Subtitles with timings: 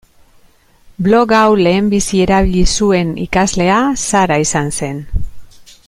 [1.07, 5.07] Blog hau lehenbizi erabili zuen ikaslea Sara izan zen.